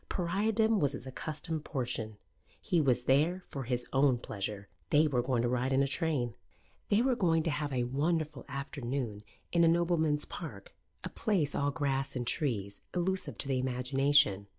[0.09, 2.17] Pariahdom was his accustomed portion.
[2.59, 4.67] He was there for his own pleasure.
[4.89, 6.33] They were going to ride in a train.
[6.89, 11.69] They were going to have a wonderful afternoon in a nobleman's park, a place all
[11.69, 14.47] grass and trees, elusive to the imagination.